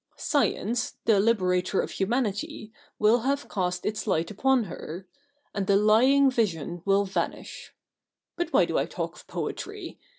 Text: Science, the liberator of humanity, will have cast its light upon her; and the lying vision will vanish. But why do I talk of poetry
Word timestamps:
Science, 0.17 0.95
the 1.05 1.19
liberator 1.19 1.79
of 1.79 1.91
humanity, 1.91 2.73
will 2.97 3.19
have 3.19 3.47
cast 3.47 3.85
its 3.85 4.07
light 4.07 4.31
upon 4.31 4.63
her; 4.63 5.07
and 5.53 5.67
the 5.67 5.75
lying 5.77 6.31
vision 6.31 6.81
will 6.85 7.05
vanish. 7.05 7.75
But 8.35 8.51
why 8.51 8.65
do 8.65 8.79
I 8.79 8.87
talk 8.87 9.15
of 9.17 9.27
poetry 9.27 9.99